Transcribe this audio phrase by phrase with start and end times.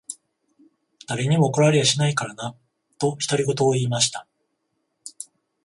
[1.05, 2.55] 誰にも怒られやしないからな。」
[2.97, 4.25] と、独り言を言いました。